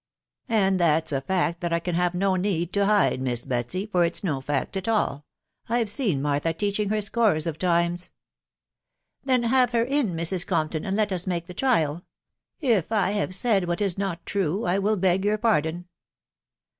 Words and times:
"And 0.49 0.79
that's 0.79 1.11
a 1.11 1.21
fact 1.21 1.59
thatd 1.59 1.83
cm 1.83 1.93
faatfene 2.11 2.39
need 2.41 2.73
to. 2.73 2.87
hide, 2.87 3.21
Miss 3.21 3.45
Betsy; 3.45 3.85
for 3.85 4.03
it's 4.03 4.23
no 4.23 4.41
factual!— 4.41 5.27
I've* 5.69 5.91
seen 5.91 6.23
Martha, 6.23 6.53
teaching 6.53 6.89
her 6.89 7.01
scores 7.01 7.45
of 7.45 7.59
tiniest"" 7.59 8.09
Then 9.25 9.43
hare 9.43 9.67
her 9.67 9.83
in, 9.83 10.15
Mrs. 10.15 10.43
Comptnay 10.43 10.87
and 10.87 10.95
let 10.95 11.11
us 11.11 11.27
make 11.27 11.45
the 11.45 11.53
trial. 11.53 12.03
If 12.59 12.91
I 12.91 13.11
have 13.11 13.35
said 13.35 13.67
what 13.67 13.79
is 13.79 13.95
not 13.95 14.25
true.. 14.25 14.65
I 14.65 14.79
will 14.79 14.97
beg 14.97 15.23
your 15.23 15.37
psjsdon. 15.37 15.85